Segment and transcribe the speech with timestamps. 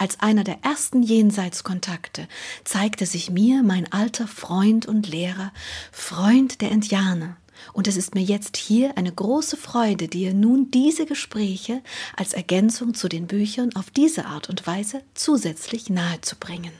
[0.00, 2.26] Als einer der ersten Jenseitskontakte
[2.64, 5.52] zeigte sich mir mein alter Freund und Lehrer,
[5.92, 7.36] Freund der Indianer,
[7.74, 11.82] und es ist mir jetzt hier eine große Freude, dir nun diese Gespräche
[12.16, 16.72] als Ergänzung zu den Büchern auf diese Art und Weise zusätzlich nahezubringen.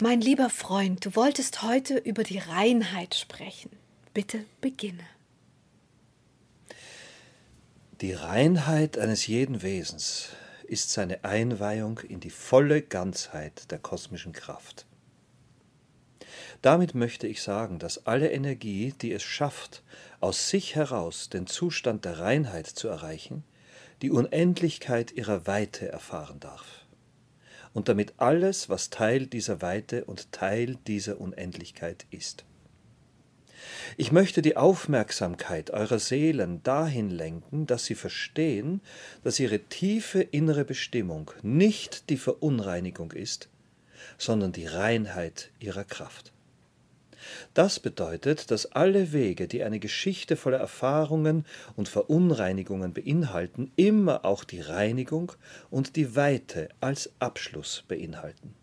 [0.00, 3.68] Mein lieber Freund, du wolltest heute über die Reinheit sprechen.
[4.14, 5.04] Bitte beginne.
[8.00, 10.30] Die Reinheit eines jeden Wesens
[10.66, 14.86] ist seine Einweihung in die volle Ganzheit der kosmischen Kraft.
[16.62, 19.82] Damit möchte ich sagen, dass alle Energie, die es schafft,
[20.20, 23.44] aus sich heraus den Zustand der Reinheit zu erreichen,
[24.02, 26.84] die Unendlichkeit ihrer Weite erfahren darf.
[27.72, 32.44] Und damit alles, was Teil dieser Weite und Teil dieser Unendlichkeit ist.
[33.96, 38.80] Ich möchte die Aufmerksamkeit eurer Seelen dahin lenken, dass sie verstehen,
[39.24, 43.48] dass ihre tiefe innere Bestimmung nicht die Verunreinigung ist,
[44.18, 46.32] sondern die Reinheit ihrer Kraft.
[47.54, 54.44] Das bedeutet, dass alle Wege, die eine Geschichte voller Erfahrungen und Verunreinigungen beinhalten, immer auch
[54.44, 55.32] die Reinigung
[55.70, 58.54] und die Weite als Abschluss beinhalten.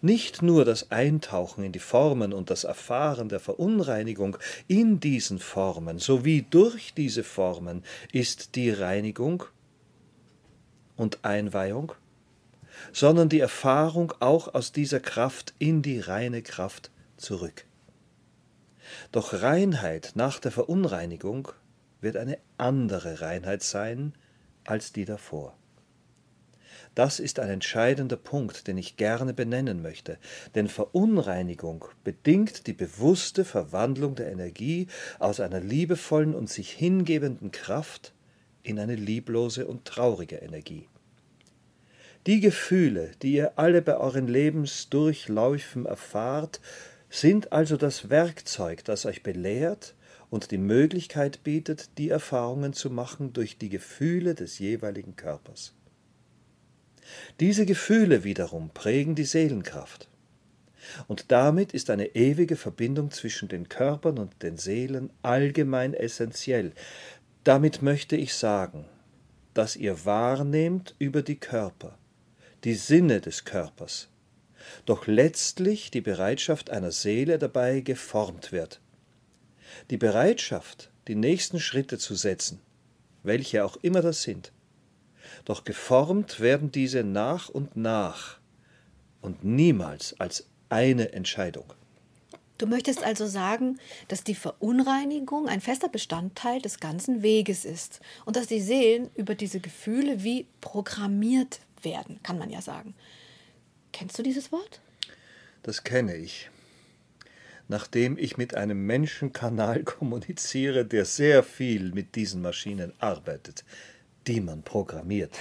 [0.00, 4.36] Nicht nur das Eintauchen in die Formen und das Erfahren der Verunreinigung
[4.68, 9.44] in diesen Formen sowie durch diese Formen ist die Reinigung
[10.96, 11.92] und Einweihung,
[12.92, 17.64] sondern die Erfahrung auch aus dieser Kraft in die reine Kraft zurück.
[19.12, 21.48] Doch Reinheit nach der Verunreinigung
[22.00, 24.14] wird eine andere Reinheit sein
[24.64, 25.56] als die davor.
[26.94, 30.18] Das ist ein entscheidender Punkt, den ich gerne benennen möchte,
[30.54, 38.12] denn Verunreinigung bedingt die bewusste Verwandlung der Energie aus einer liebevollen und sich hingebenden Kraft
[38.62, 40.88] in eine lieblose und traurige Energie.
[42.26, 46.60] Die Gefühle, die ihr alle bei euren Lebensdurchläufen erfahrt,
[47.08, 49.94] sind also das Werkzeug, das euch belehrt
[50.28, 55.74] und die Möglichkeit bietet, die Erfahrungen zu machen durch die Gefühle des jeweiligen Körpers.
[57.40, 60.08] Diese Gefühle wiederum prägen die Seelenkraft.
[61.08, 66.72] Und damit ist eine ewige Verbindung zwischen den Körpern und den Seelen allgemein essentiell.
[67.44, 68.86] Damit möchte ich sagen,
[69.54, 71.98] dass ihr wahrnehmt über die Körper,
[72.64, 74.08] die Sinne des Körpers,
[74.86, 78.80] doch letztlich die Bereitschaft einer Seele dabei geformt wird.
[79.90, 82.60] Die Bereitschaft, die nächsten Schritte zu setzen,
[83.22, 84.52] welche auch immer das sind,
[85.44, 88.38] doch geformt werden diese nach und nach
[89.20, 91.72] und niemals als eine Entscheidung.
[92.58, 93.78] Du möchtest also sagen,
[94.08, 99.34] dass die Verunreinigung ein fester Bestandteil des ganzen Weges ist und dass die Seelen über
[99.34, 102.94] diese Gefühle wie programmiert werden, kann man ja sagen.
[103.92, 104.80] Kennst du dieses Wort?
[105.62, 106.50] Das kenne ich.
[107.68, 113.64] Nachdem ich mit einem Menschenkanal kommuniziere, der sehr viel mit diesen Maschinen arbeitet,
[114.26, 115.36] die man programmiert.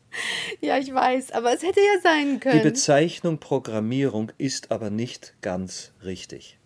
[0.60, 2.58] ja, ich weiß, aber es hätte ja sein können.
[2.58, 6.58] Die Bezeichnung Programmierung ist aber nicht ganz richtig.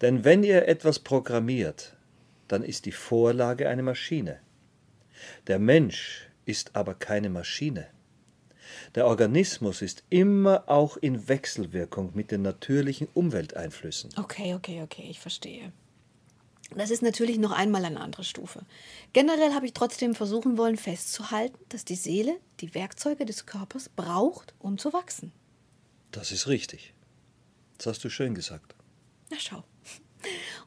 [0.00, 1.96] Denn wenn ihr etwas programmiert,
[2.48, 4.40] dann ist die Vorlage eine Maschine.
[5.46, 7.86] Der Mensch ist aber keine Maschine.
[8.94, 14.10] Der Organismus ist immer auch in Wechselwirkung mit den natürlichen Umwelteinflüssen.
[14.18, 15.72] Okay, okay, okay, ich verstehe.
[16.78, 18.64] Das ist natürlich noch einmal eine andere Stufe.
[19.12, 24.54] Generell habe ich trotzdem versuchen wollen festzuhalten, dass die Seele die Werkzeuge des Körpers braucht,
[24.58, 25.32] um zu wachsen.
[26.10, 26.94] Das ist richtig.
[27.78, 28.74] Das hast du schön gesagt.
[29.30, 29.64] Na schau.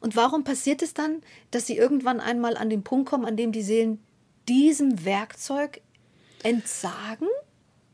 [0.00, 3.52] Und warum passiert es dann, dass sie irgendwann einmal an den Punkt kommen, an dem
[3.52, 4.04] die Seelen
[4.48, 5.80] diesem Werkzeug
[6.42, 7.28] entsagen?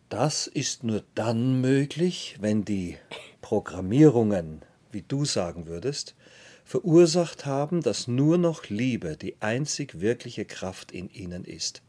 [0.08, 2.98] Das ist nur dann möglich, wenn die
[3.40, 6.14] Programmierungen, wie du sagen würdest,
[6.72, 11.82] verursacht haben, dass nur noch Liebe die einzig wirkliche Kraft in ihnen ist,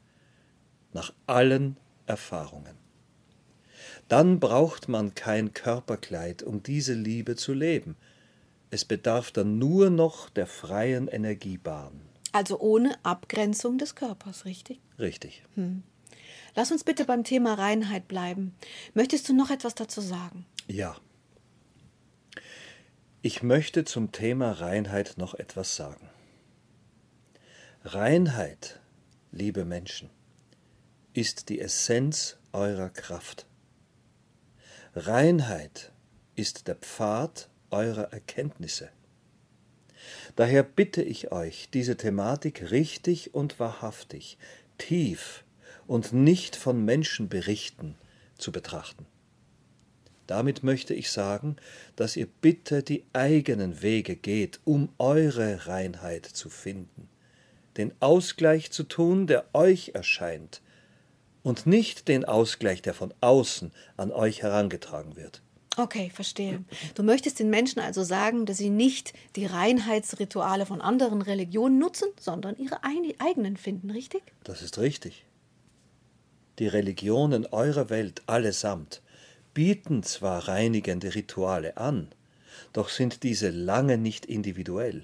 [0.92, 2.76] nach allen Erfahrungen.
[4.10, 7.96] Dann braucht man kein Körperkleid, um diese Liebe zu leben.
[8.72, 12.02] Es bedarf dann nur noch der freien Energiebahn.
[12.34, 14.82] Also ohne Abgrenzung des Körpers, richtig?
[15.00, 15.44] Richtig.
[15.56, 15.84] Hm.
[16.56, 18.54] Lass uns bitte beim Thema Reinheit bleiben.
[18.94, 20.46] Möchtest du noch etwas dazu sagen?
[20.68, 20.98] Ja.
[23.26, 26.10] Ich möchte zum Thema Reinheit noch etwas sagen.
[27.86, 28.82] Reinheit,
[29.32, 30.10] liebe Menschen,
[31.14, 33.46] ist die Essenz eurer Kraft.
[34.94, 35.94] Reinheit
[36.36, 38.90] ist der Pfad eurer Erkenntnisse.
[40.36, 44.38] Daher bitte ich euch, diese Thematik richtig und wahrhaftig,
[44.78, 45.46] tief
[45.88, 47.96] und nicht von Menschenberichten
[48.38, 49.06] zu betrachten.
[50.34, 51.58] Damit möchte ich sagen,
[51.96, 57.08] dass ihr bitte die eigenen Wege geht, um eure Reinheit zu finden,
[57.78, 60.64] den Ausgleich zu tun, der euch erscheint,
[61.44, 65.44] und nicht den Ausgleich, der von außen an euch herangetragen wird.
[65.78, 66.64] Okay, verstehe.
[66.96, 72.10] Du möchtest den Menschen also sagen, dass sie nicht die Reinheitsrituale von anderen Religionen nutzen,
[72.20, 74.24] sondern ihre eigenen finden, richtig?
[74.44, 75.26] Das ist richtig.
[76.58, 79.03] Die Religionen eurer Welt allesamt
[79.54, 82.10] bieten zwar reinigende Rituale an,
[82.72, 85.04] doch sind diese lange nicht individuell.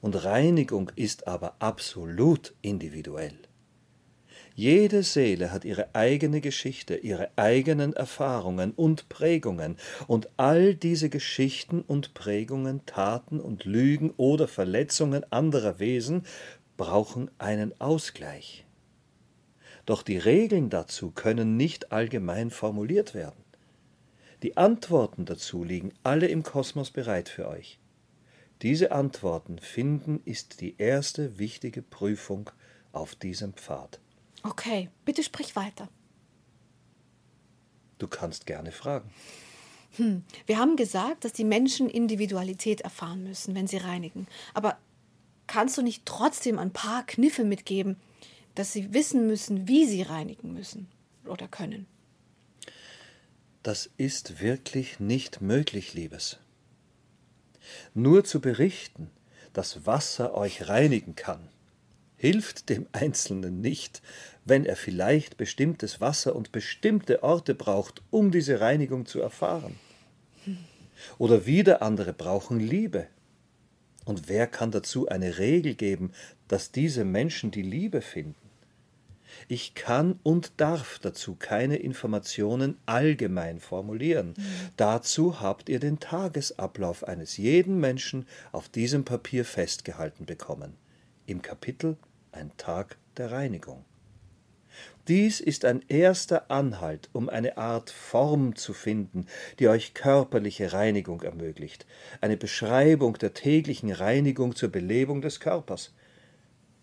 [0.00, 3.36] Und Reinigung ist aber absolut individuell.
[4.54, 11.82] Jede Seele hat ihre eigene Geschichte, ihre eigenen Erfahrungen und Prägungen, und all diese Geschichten
[11.82, 16.24] und Prägungen, Taten und Lügen oder Verletzungen anderer Wesen
[16.76, 18.66] brauchen einen Ausgleich.
[19.86, 23.42] Doch die Regeln dazu können nicht allgemein formuliert werden.
[24.42, 27.78] Die Antworten dazu liegen alle im Kosmos bereit für euch.
[28.62, 32.50] Diese Antworten finden ist die erste wichtige Prüfung
[32.92, 34.00] auf diesem Pfad.
[34.42, 35.88] Okay, bitte sprich weiter.
[37.98, 39.10] Du kannst gerne fragen.
[39.96, 40.24] Hm.
[40.46, 44.26] Wir haben gesagt, dass die Menschen Individualität erfahren müssen, wenn sie reinigen.
[44.54, 44.78] Aber
[45.46, 47.96] kannst du nicht trotzdem ein paar Kniffe mitgeben,
[48.54, 50.88] dass sie wissen müssen, wie sie reinigen müssen
[51.26, 51.86] oder können?
[53.62, 56.38] Das ist wirklich nicht möglich, Liebes.
[57.92, 59.10] Nur zu berichten,
[59.52, 61.46] dass Wasser euch reinigen kann,
[62.16, 64.00] hilft dem Einzelnen nicht,
[64.46, 69.78] wenn er vielleicht bestimmtes Wasser und bestimmte Orte braucht, um diese Reinigung zu erfahren.
[71.18, 73.08] Oder wieder andere brauchen Liebe.
[74.06, 76.12] Und wer kann dazu eine Regel geben,
[76.48, 78.39] dass diese Menschen die Liebe finden?
[79.48, 84.34] Ich kann und darf dazu keine Informationen allgemein formulieren.
[84.36, 84.42] Mhm.
[84.76, 90.76] Dazu habt ihr den Tagesablauf eines jeden Menschen auf diesem Papier festgehalten bekommen.
[91.26, 91.96] Im Kapitel
[92.32, 93.84] ein Tag der Reinigung.
[95.08, 99.26] Dies ist ein erster Anhalt, um eine Art Form zu finden,
[99.58, 101.86] die euch körperliche Reinigung ermöglicht,
[102.20, 105.92] eine Beschreibung der täglichen Reinigung zur Belebung des Körpers.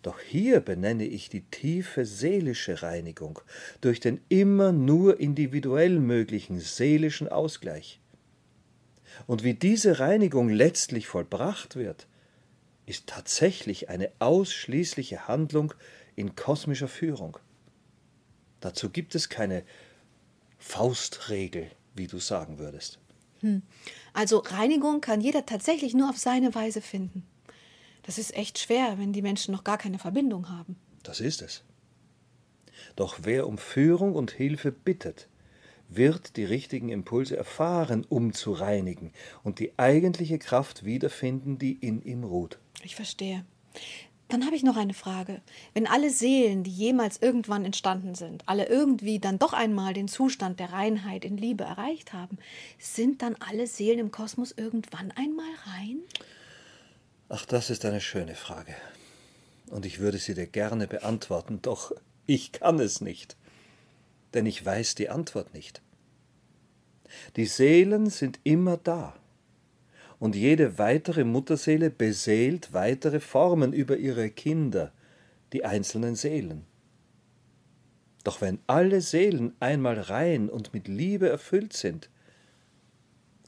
[0.08, 3.40] Doch hier benenne ich die tiefe seelische Reinigung
[3.82, 8.00] durch den immer nur individuell möglichen seelischen Ausgleich.
[9.26, 12.06] Und wie diese Reinigung letztlich vollbracht wird,
[12.86, 15.74] ist tatsächlich eine ausschließliche Handlung
[16.16, 17.36] in kosmischer Führung.
[18.60, 19.62] Dazu gibt es keine
[20.56, 22.98] Faustregel, wie du sagen würdest.
[23.40, 23.60] Hm.
[24.14, 27.26] Also Reinigung kann jeder tatsächlich nur auf seine Weise finden.
[28.08, 30.76] Das ist echt schwer, wenn die Menschen noch gar keine Verbindung haben.
[31.02, 31.62] Das ist es.
[32.96, 35.28] Doch wer um Führung und Hilfe bittet,
[35.90, 39.12] wird die richtigen Impulse erfahren, um zu reinigen
[39.44, 42.58] und die eigentliche Kraft wiederfinden, die in ihm ruht.
[42.82, 43.44] Ich verstehe.
[44.28, 45.42] Dann habe ich noch eine Frage.
[45.74, 50.60] Wenn alle Seelen, die jemals irgendwann entstanden sind, alle irgendwie dann doch einmal den Zustand
[50.60, 52.38] der Reinheit in Liebe erreicht haben,
[52.78, 55.98] sind dann alle Seelen im Kosmos irgendwann einmal rein?
[57.28, 58.74] Ach, das ist eine schöne Frage.
[59.70, 61.92] Und ich würde sie dir gerne beantworten, doch
[62.26, 63.36] ich kann es nicht.
[64.32, 65.82] Denn ich weiß die Antwort nicht.
[67.36, 69.14] Die Seelen sind immer da
[70.18, 74.92] und jede weitere Mutterseele beseelt weitere Formen über ihre Kinder,
[75.52, 76.64] die einzelnen Seelen.
[78.24, 82.10] Doch wenn alle Seelen einmal rein und mit Liebe erfüllt sind,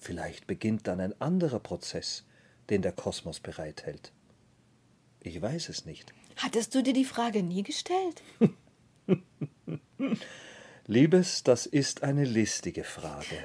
[0.00, 2.24] vielleicht beginnt dann ein anderer Prozess,
[2.70, 4.12] den der Kosmos bereithält.
[5.20, 6.14] Ich weiß es nicht.
[6.36, 8.22] Hattest du dir die Frage nie gestellt?
[10.86, 13.36] Liebes, das ist eine listige Frage.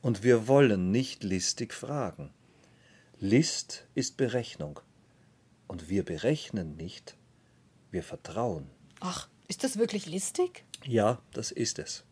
[0.00, 2.32] Und wir wollen nicht listig fragen.
[3.18, 4.80] List ist Berechnung.
[5.68, 7.16] Und wir berechnen nicht,
[7.90, 8.68] wir vertrauen.
[9.00, 10.64] Ach, ist das wirklich listig?
[10.84, 12.04] Ja, das ist es.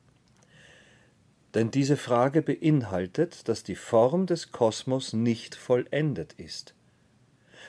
[1.55, 6.75] Denn diese Frage beinhaltet, dass die Form des Kosmos nicht vollendet ist,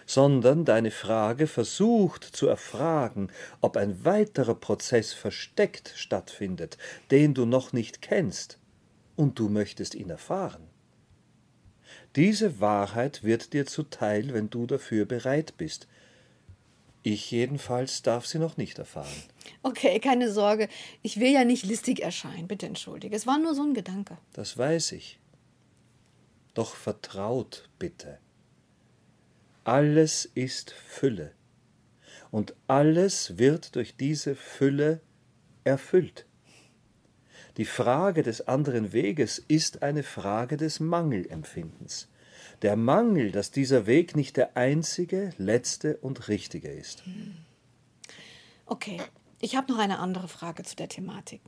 [0.06, 6.78] sondern deine Frage versucht zu erfragen, ob ein weiterer Prozess versteckt stattfindet,
[7.10, 8.60] den du noch nicht kennst,
[9.16, 10.68] und du möchtest ihn erfahren.
[12.16, 15.88] Diese Wahrheit wird dir zuteil, wenn du dafür bereit bist.
[17.03, 19.08] Ich jedenfalls darf sie noch nicht erfahren.
[19.63, 20.70] Okay, keine Sorge.
[21.01, 22.48] Ich will ja nicht listig erscheinen.
[22.48, 23.15] Bitte entschuldige.
[23.15, 24.17] Es war nur so ein Gedanke.
[24.34, 25.20] Das weiß ich.
[26.53, 28.20] Doch vertraut bitte.
[29.63, 31.31] Alles ist Fülle.
[32.29, 35.01] Und alles wird durch diese Fülle
[35.63, 36.25] erfüllt.
[37.58, 42.08] Die Frage des anderen Weges ist eine Frage des Mangelempfindens.
[42.62, 47.03] Der Mangel, dass dieser Weg nicht der einzige, letzte und richtige ist.
[48.65, 49.01] Okay,
[49.39, 51.41] ich habe noch eine andere Frage zu der Thematik.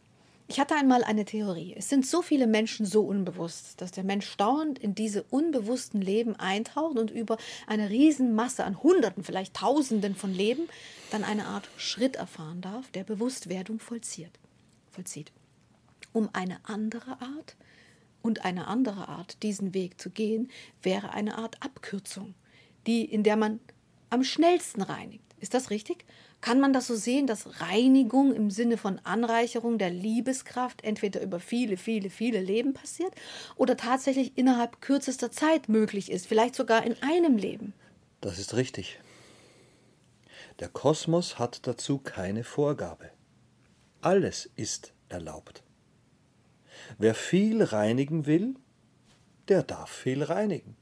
[0.48, 1.74] Ich hatte einmal eine Theorie.
[1.77, 6.36] Es sind so viele Menschen so unbewusst, dass der Mensch dauernd in diese unbewussten Leben
[6.36, 10.67] eintaucht und über eine Riesenmasse an Hunderten, vielleicht Tausenden von Leben
[11.12, 14.32] dann eine Art Schritt erfahren darf, der Bewusstwerdung vollzieht.
[14.91, 15.32] vollzieht.
[16.12, 17.55] Um eine andere Art
[18.24, 20.50] und eine andere Art, diesen Weg zu gehen,
[20.82, 22.34] wäre eine Art Abkürzung,
[22.88, 23.60] die, in der man
[24.10, 25.24] am schnellsten reinigt.
[25.39, 26.06] Ist das richtig?
[26.39, 31.39] Kann man das so sehen, dass Reinigung im Sinne von Anreicherung der Liebeskraft entweder über
[31.39, 33.13] viele, viele, viele Leben passiert
[33.56, 37.74] oder tatsächlich innerhalb kürzester Zeit möglich ist, vielleicht sogar in einem Leben?
[38.22, 39.00] Das ist richtig.
[40.60, 43.10] Der Kosmos hat dazu keine Vorgabe.
[44.01, 45.62] Alles ist erlaubt.
[46.98, 48.56] Wer viel reinigen will,
[49.48, 50.75] der darf viel reinigen.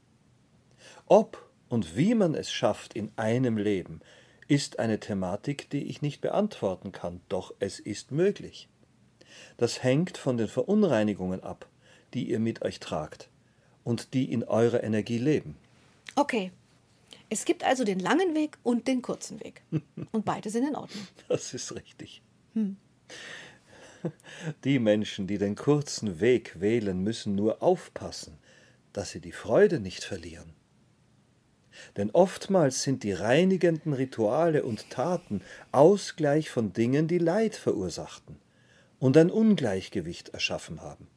[1.06, 4.00] Ob und wie man es schafft in einem Leben,
[4.48, 8.68] ist eine Thematik, die ich nicht beantworten kann, doch es ist möglich.
[9.56, 11.68] Das hängt von den Verunreinigungen ab,
[12.12, 13.30] die ihr mit euch tragt
[13.84, 15.56] und die in eurer Energie leben.
[16.16, 16.52] Okay.
[17.30, 19.62] Es gibt also den langen Weg und den kurzen Weg.
[20.12, 21.06] Und beide sind in Ordnung.
[21.28, 22.20] Das ist richtig.
[22.52, 22.76] Hm.
[24.64, 28.38] Die Menschen, die den kurzen Weg wählen, müssen nur aufpassen,
[28.92, 30.52] dass sie die Freude nicht verlieren.
[31.96, 35.42] Denn oftmals sind die reinigenden Rituale und Taten
[35.72, 38.36] Ausgleich von Dingen, die Leid verursachten
[38.98, 41.08] und ein Ungleichgewicht erschaffen haben.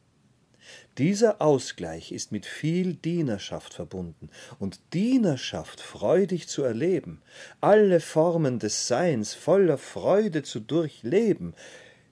[0.98, 7.22] Dieser Ausgleich ist mit viel Dienerschaft verbunden, und Dienerschaft freudig zu erleben,
[7.62, 11.54] alle Formen des Seins voller Freude zu durchleben,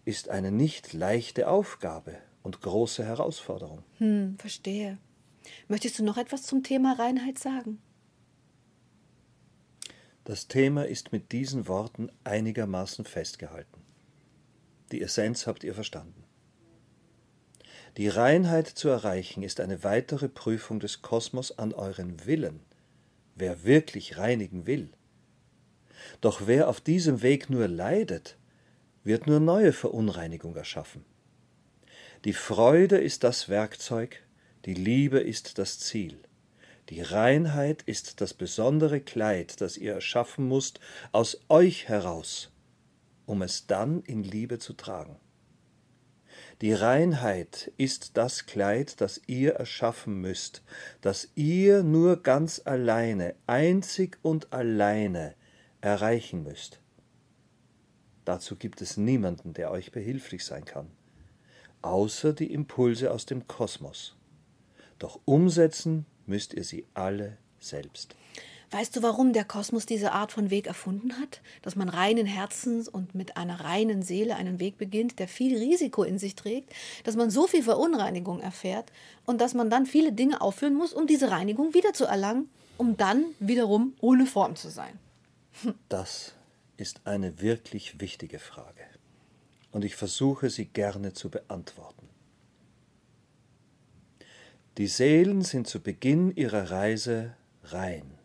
[0.06, 3.84] ist eine nicht leichte Aufgabe und große Herausforderung.
[3.98, 4.98] Hm, verstehe.
[5.68, 7.82] Möchtest du noch etwas zum Thema Reinheit sagen?
[10.26, 13.82] Das Thema ist mit diesen Worten einigermaßen festgehalten.
[14.92, 16.24] Die Essenz habt ihr verstanden.
[17.98, 22.62] Die Reinheit zu erreichen ist eine weitere Prüfung des Kosmos an euren Willen,
[23.36, 24.90] wer wirklich reinigen will.
[26.22, 28.38] Doch wer auf diesem Weg nur leidet,
[29.04, 31.06] wird nur neue Verunreinigung erschaffen.
[32.26, 34.24] Die Freude ist das Werkzeug,
[34.66, 36.20] die Liebe ist das Ziel.
[36.90, 40.80] Die Reinheit ist das besondere Kleid, das ihr erschaffen musst,
[41.12, 42.52] aus euch heraus,
[43.26, 45.18] um es dann in Liebe zu tragen.
[46.62, 50.62] Die Reinheit ist das Kleid, das ihr erschaffen müsst,
[51.02, 55.36] das ihr nur ganz alleine, einzig und alleine
[55.82, 56.83] erreichen müsst.
[58.26, 60.88] Dazu gibt es niemanden, der euch behilflich sein kann,
[61.82, 64.16] außer die Impulse aus dem Kosmos.
[65.00, 68.16] Doch umsetzen müsst ihr sie alle selbst.
[68.72, 71.42] Weißt du, warum der Kosmos diese Art von Weg erfunden hat?
[71.62, 76.02] Dass man reinen Herzens und mit einer reinen Seele einen Weg beginnt, der viel Risiko
[76.02, 78.92] in sich trägt, dass man so viel Verunreinigung erfährt
[79.28, 83.94] und dass man dann viele Dinge aufführen muss, um diese Reinigung wiederzuerlangen, um dann wiederum
[84.02, 84.98] ohne Form zu sein.
[85.88, 86.34] Das
[86.78, 88.84] ist eine wirklich wichtige Frage
[89.72, 92.08] und ich versuche sie gerne zu beantworten.
[94.78, 98.18] Die Seelen sind zu Beginn ihrer Reise rein,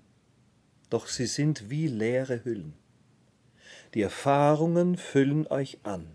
[0.91, 2.75] doch sie sind wie leere Hüllen.
[3.95, 6.07] Die Erfahrungen füllen euch an,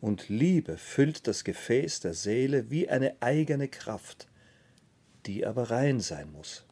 [0.00, 4.28] und Liebe füllt das Gefäß der Seele wie eine eigene Kraft,
[5.24, 6.64] die aber rein sein muss.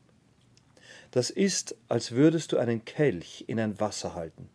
[1.11, 4.51] Das ist, als würdest du einen Kelch in ein Wasser halten.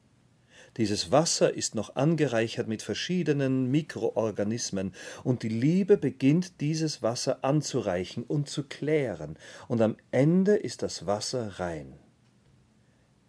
[0.77, 4.93] Dieses Wasser ist noch angereichert mit verschiedenen Mikroorganismen,
[5.23, 11.07] und die Liebe beginnt dieses Wasser anzureichen und zu klären, und am Ende ist das
[11.07, 11.93] Wasser rein.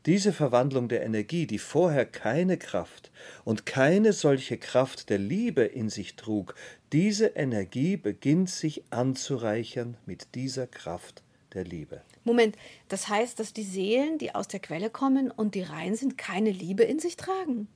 [0.07, 3.11] Diese Verwandlung der Energie, die vorher keine Kraft
[3.45, 6.55] und keine solche Kraft der Liebe in sich trug,
[6.93, 12.03] diese Energie beginnt sich anzureichern mit dieser Kraft der Liebe.
[12.25, 12.57] Moment,
[12.89, 16.51] das heißt, dass die Seelen, die aus der Quelle kommen und die rein sind, keine
[16.51, 17.69] Liebe in sich tragen?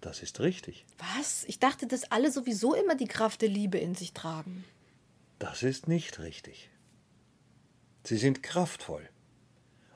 [0.00, 0.86] Das ist richtig.
[1.16, 1.44] Was?
[1.44, 4.64] Ich dachte, dass alle sowieso immer die Kraft der Liebe in sich tragen.
[5.38, 6.70] Das ist nicht richtig.
[8.04, 9.08] Sie sind kraftvoll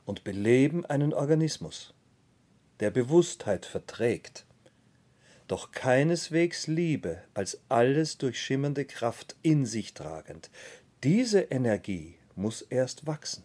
[0.05, 1.93] und beleben einen Organismus,
[2.79, 4.45] der Bewusstheit verträgt,
[5.47, 10.49] doch keineswegs Liebe als alles durchschimmernde Kraft in sich tragend.
[11.03, 13.43] Diese Energie muss erst wachsen.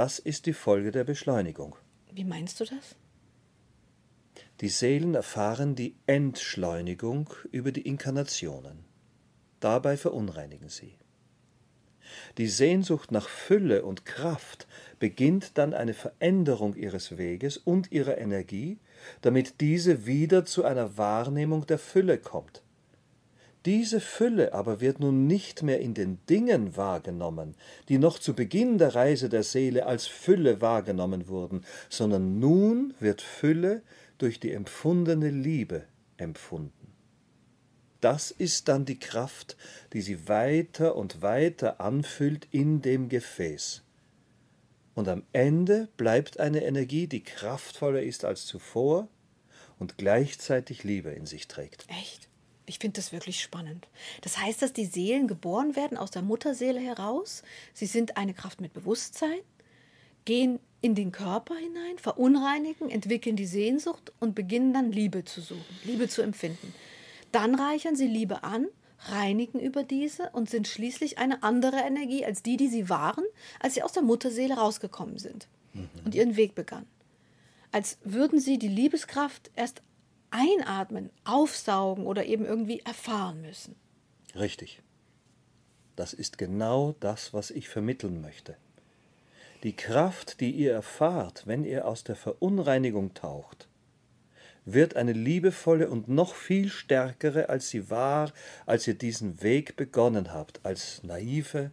[0.00, 1.76] Das ist die Folge der Beschleunigung.
[2.10, 2.96] Wie meinst du das?
[4.62, 8.86] Die Seelen erfahren die Entschleunigung über die Inkarnationen.
[9.60, 10.94] Dabei verunreinigen sie.
[12.38, 14.66] Die Sehnsucht nach Fülle und Kraft
[14.98, 18.78] beginnt dann eine Veränderung ihres Weges und ihrer Energie,
[19.20, 22.62] damit diese wieder zu einer Wahrnehmung der Fülle kommt.
[23.66, 27.54] Diese Fülle aber wird nun nicht mehr in den Dingen wahrgenommen,
[27.88, 33.20] die noch zu Beginn der Reise der Seele als Fülle wahrgenommen wurden, sondern nun wird
[33.20, 33.82] Fülle
[34.16, 35.84] durch die empfundene Liebe
[36.16, 36.72] empfunden.
[38.00, 39.58] Das ist dann die Kraft,
[39.92, 43.82] die sie weiter und weiter anfüllt in dem Gefäß.
[44.94, 49.08] Und am Ende bleibt eine Energie, die kraftvoller ist als zuvor
[49.78, 51.84] und gleichzeitig Liebe in sich trägt.
[51.88, 52.29] Echt?
[52.70, 53.88] Ich finde das wirklich spannend.
[54.20, 57.42] Das heißt, dass die Seelen geboren werden aus der Mutterseele heraus.
[57.74, 59.40] Sie sind eine Kraft mit Bewusstsein,
[60.24, 65.78] gehen in den Körper hinein, verunreinigen, entwickeln die Sehnsucht und beginnen dann Liebe zu suchen,
[65.82, 66.72] Liebe zu empfinden.
[67.32, 68.68] Dann reichern sie Liebe an,
[69.00, 73.24] reinigen über diese und sind schließlich eine andere Energie als die, die sie waren,
[73.58, 75.88] als sie aus der Mutterseele rausgekommen sind mhm.
[76.04, 76.86] und ihren Weg begannen.
[77.72, 79.82] Als würden sie die Liebeskraft erst
[80.30, 83.76] einatmen, aufsaugen oder eben irgendwie erfahren müssen.
[84.34, 84.82] Richtig.
[85.96, 88.56] Das ist genau das, was ich vermitteln möchte.
[89.62, 93.68] Die Kraft, die ihr erfahrt, wenn ihr aus der Verunreinigung taucht,
[94.64, 98.32] wird eine liebevolle und noch viel stärkere, als sie war,
[98.66, 101.70] als ihr diesen Weg begonnen habt, als naive,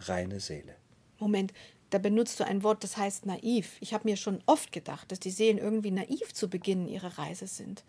[0.00, 0.74] reine Seele.
[1.18, 1.52] Moment,
[1.90, 3.76] da benutzt du ein Wort, das heißt naiv.
[3.80, 7.46] Ich habe mir schon oft gedacht, dass die Seelen irgendwie naiv zu Beginn ihrer Reise
[7.46, 7.84] sind.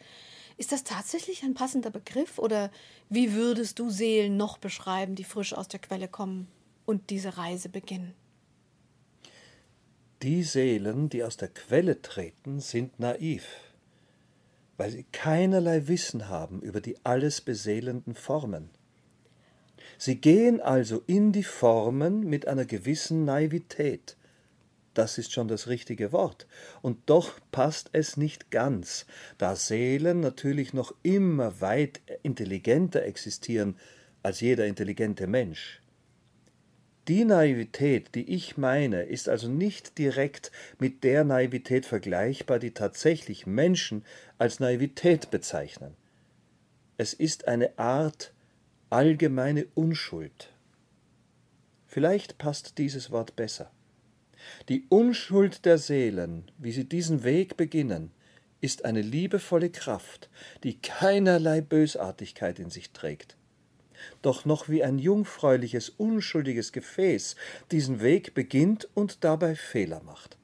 [0.58, 2.70] Ist das tatsächlich ein passender Begriff oder
[3.10, 6.48] wie würdest du Seelen noch beschreiben, die frisch aus der Quelle kommen
[6.86, 8.14] und diese Reise beginnen?
[10.22, 13.46] Die Seelen, die aus der Quelle treten, sind naiv,
[14.76, 18.70] weil sie keinerlei Wissen haben über die alles beseelenden Formen.
[20.02, 24.16] Sie gehen also in die Formen mit einer gewissen Naivität.
[24.94, 26.48] Das ist schon das richtige Wort.
[26.82, 29.06] Und doch passt es nicht ganz,
[29.38, 33.76] da Seelen natürlich noch immer weit intelligenter existieren
[34.24, 35.82] als jeder intelligente Mensch.
[37.10, 43.46] Die Naivität, die ich meine, ist also nicht direkt mit der Naivität vergleichbar, die tatsächlich
[43.46, 44.06] Menschen
[44.38, 45.96] als Naivität bezeichnen.
[46.96, 48.32] Es ist eine Art
[48.90, 50.52] allgemeine Unschuld.
[51.88, 53.72] Vielleicht passt dieses Wort besser.
[54.70, 58.12] Die Unschuld der Seelen, wie sie diesen Weg beginnen,
[58.62, 60.30] ist eine liebevolle Kraft,
[60.64, 63.36] die keinerlei Bösartigkeit in sich trägt,
[64.22, 67.36] doch noch wie ein jungfräuliches, unschuldiges Gefäß
[67.72, 70.38] diesen Weg beginnt und dabei Fehler macht.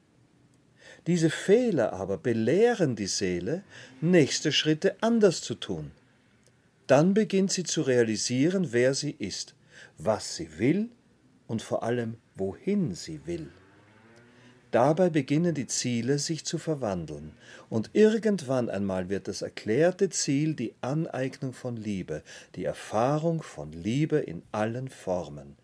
[1.06, 3.62] Diese Fehler aber belehren die Seele,
[4.00, 5.92] nächste Schritte anders zu tun,
[6.86, 9.54] dann beginnt sie zu realisieren, wer sie ist,
[9.98, 10.90] was sie will
[11.46, 13.50] und vor allem, wohin sie will.
[14.70, 17.32] Dabei beginnen die Ziele sich zu verwandeln,
[17.70, 22.22] und irgendwann einmal wird das erklärte Ziel die Aneignung von Liebe,
[22.54, 25.56] die Erfahrung von Liebe in allen Formen.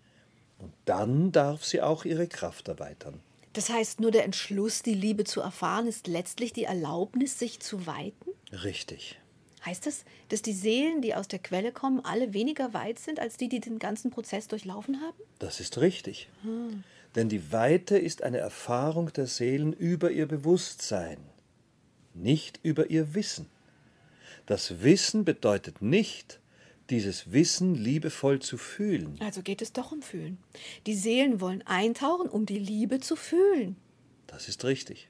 [0.58, 3.20] Und dann darf sie auch ihre Kraft erweitern.
[3.52, 7.86] Das heißt, nur der Entschluss, die Liebe zu erfahren, ist letztlich die Erlaubnis, sich zu
[7.86, 8.30] weiten?
[8.50, 9.18] Richtig.
[9.64, 13.36] Heißt das, dass die Seelen, die aus der Quelle kommen, alle weniger weit sind als
[13.36, 15.16] die, die den ganzen Prozess durchlaufen haben?
[15.38, 16.28] Das ist richtig.
[16.42, 16.82] Hm.
[17.14, 21.18] Denn die Weite ist eine Erfahrung der Seelen über ihr Bewusstsein,
[22.14, 23.46] nicht über ihr Wissen.
[24.46, 26.40] Das Wissen bedeutet nicht,
[26.90, 29.16] dieses Wissen liebevoll zu fühlen.
[29.20, 30.38] Also geht es doch um Fühlen.
[30.86, 33.76] Die Seelen wollen eintauchen, um die Liebe zu fühlen.
[34.26, 35.08] Das ist richtig.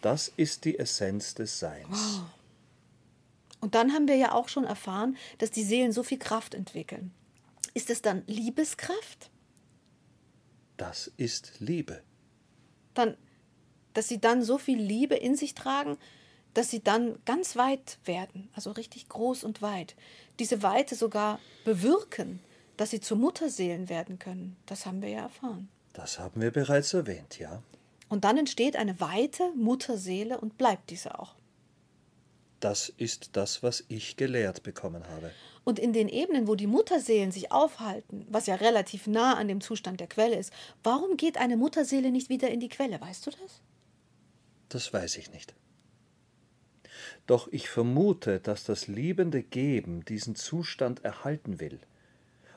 [0.00, 1.86] Das ist die Essenz des Seins.
[1.88, 2.24] Wow.
[3.62, 7.12] Und dann haben wir ja auch schon erfahren, dass die Seelen so viel Kraft entwickeln.
[7.74, 9.30] Ist es dann Liebeskraft?
[10.76, 12.02] Das ist Liebe.
[12.92, 13.16] Dann,
[13.94, 15.96] dass sie dann so viel Liebe in sich tragen,
[16.54, 19.94] dass sie dann ganz weit werden, also richtig groß und weit.
[20.40, 22.40] Diese Weite sogar bewirken,
[22.76, 24.56] dass sie zu Mutterseelen werden können.
[24.66, 25.68] Das haben wir ja erfahren.
[25.92, 27.62] Das haben wir bereits erwähnt, ja.
[28.08, 31.36] Und dann entsteht eine weite Mutterseele und bleibt diese auch.
[32.62, 35.32] Das ist das, was ich gelehrt bekommen habe.
[35.64, 39.60] Und in den Ebenen, wo die Mutterseelen sich aufhalten, was ja relativ nah an dem
[39.60, 40.52] Zustand der Quelle ist,
[40.84, 43.00] warum geht eine Mutterseele nicht wieder in die Quelle?
[43.00, 43.62] Weißt du das?
[44.68, 45.54] Das weiß ich nicht.
[47.26, 51.80] Doch ich vermute, dass das liebende Geben diesen Zustand erhalten will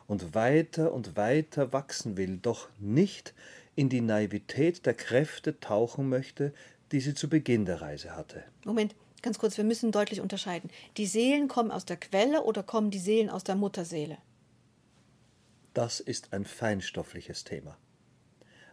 [0.05, 3.33] und weiter und weiter wachsen will, doch nicht
[3.75, 6.53] in die Naivität der Kräfte tauchen möchte,
[6.91, 8.43] die sie zu Beginn der Reise hatte.
[8.65, 8.93] Moment,
[9.25, 10.69] ganz kurz, wir müssen deutlich unterscheiden.
[10.97, 14.17] Die Seelen kommen aus der Quelle oder kommen die Seelen aus der Mutterseele?
[15.73, 17.77] Das ist ein feinstoffliches Thema.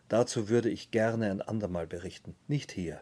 [0.08, 3.00] Dazu würde ich gerne ein andermal berichten, nicht hier.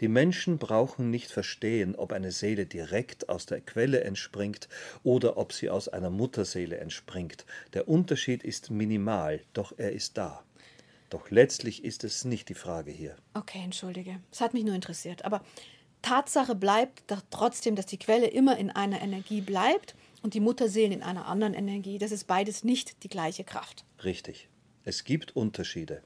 [0.00, 4.70] Die Menschen brauchen nicht verstehen, ob eine Seele direkt aus der Quelle entspringt
[5.02, 7.44] oder ob sie aus einer Mutterseele entspringt.
[7.74, 10.42] Der Unterschied ist minimal, doch er ist da.
[11.10, 13.14] Doch letztlich ist es nicht die Frage hier.
[13.34, 14.20] Okay, entschuldige.
[14.32, 15.24] Es hat mich nur interessiert.
[15.26, 15.42] Aber
[16.02, 20.92] Tatsache bleibt doch trotzdem, dass die Quelle immer in einer Energie bleibt und die Mutterseelen
[20.92, 21.98] in einer anderen Energie.
[21.98, 23.84] Das ist beides nicht die gleiche Kraft.
[24.04, 24.48] Richtig.
[24.84, 26.02] Es gibt Unterschiede.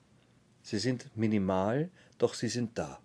[0.62, 3.00] Sie sind minimal, doch sie sind da.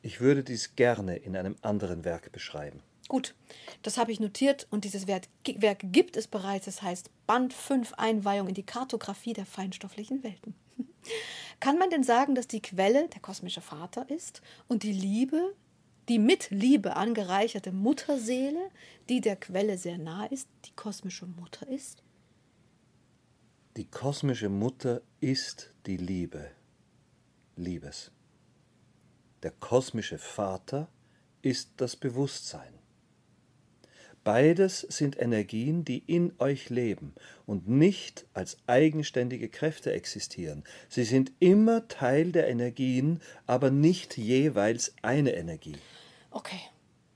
[0.00, 2.82] Ich würde dies gerne in einem anderen Werk beschreiben.
[3.08, 3.34] Gut,
[3.82, 5.24] das habe ich notiert und dieses Werk,
[5.56, 6.66] Werk gibt es bereits.
[6.66, 10.54] Es heißt Band 5 Einweihung in die Kartografie der feinstofflichen Welten.
[11.60, 15.54] Kann man denn sagen, dass die Quelle der kosmische Vater ist und die Liebe,
[16.08, 18.70] die mit Liebe angereicherte Mutterseele,
[19.08, 22.02] die der Quelle sehr nah ist, die kosmische Mutter ist?
[23.76, 26.50] Die kosmische Mutter ist die Liebe.
[27.56, 28.10] Liebes.
[29.42, 30.88] Der kosmische Vater
[31.40, 32.81] ist das Bewusstsein.
[34.24, 37.12] Beides sind Energien, die in euch leben
[37.44, 40.62] und nicht als eigenständige Kräfte existieren.
[40.88, 45.76] Sie sind immer Teil der Energien, aber nicht jeweils eine Energie.
[46.30, 46.60] Okay,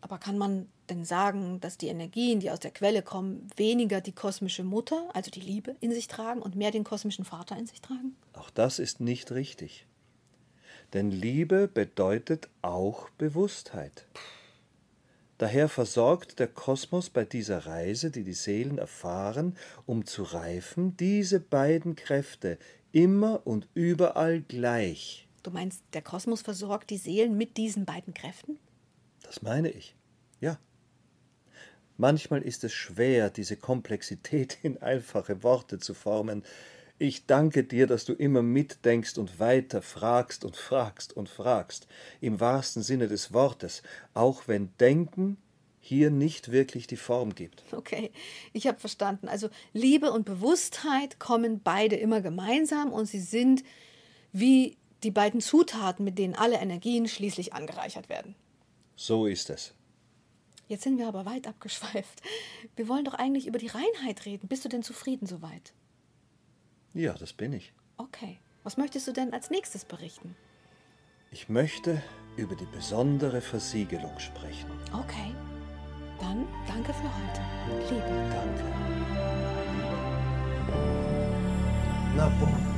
[0.00, 4.12] aber kann man denn sagen, dass die Energien, die aus der Quelle kommen, weniger die
[4.12, 7.80] kosmische Mutter, also die Liebe, in sich tragen und mehr den kosmischen Vater in sich
[7.80, 8.16] tragen?
[8.32, 9.86] Auch das ist nicht richtig.
[10.92, 14.06] Denn Liebe bedeutet auch Bewusstheit.
[15.38, 21.40] Daher versorgt der Kosmos bei dieser Reise, die die Seelen erfahren, um zu reifen, diese
[21.40, 22.58] beiden Kräfte
[22.92, 25.28] immer und überall gleich.
[25.42, 28.58] Du meinst, der Kosmos versorgt die Seelen mit diesen beiden Kräften?
[29.22, 29.94] Das meine ich,
[30.40, 30.58] ja.
[31.98, 36.44] Manchmal ist es schwer, diese Komplexität in einfache Worte zu formen,
[36.98, 41.86] ich danke dir, dass du immer mitdenkst und weiter fragst und fragst und fragst,
[42.20, 43.82] im wahrsten Sinne des Wortes,
[44.14, 45.36] auch wenn Denken
[45.78, 47.62] hier nicht wirklich die Form gibt.
[47.72, 48.10] Okay,
[48.52, 49.28] ich habe verstanden.
[49.28, 53.62] Also Liebe und Bewusstheit kommen beide immer gemeinsam und sie sind
[54.32, 58.34] wie die beiden Zutaten, mit denen alle Energien schließlich angereichert werden.
[58.96, 59.74] So ist es.
[60.66, 62.22] Jetzt sind wir aber weit abgeschweift.
[62.74, 64.48] Wir wollen doch eigentlich über die Reinheit reden.
[64.48, 65.72] Bist du denn zufrieden soweit?
[66.96, 67.74] Ja, das bin ich.
[67.98, 68.38] Okay.
[68.64, 70.34] Was möchtest du denn als nächstes berichten?
[71.30, 72.02] Ich möchte
[72.38, 74.70] über die besondere Versiegelung sprechen.
[74.92, 75.34] Okay.
[76.18, 77.94] Dann danke für heute.
[77.94, 78.30] Liebe.
[78.32, 78.64] Danke.
[82.16, 82.75] Na, boom.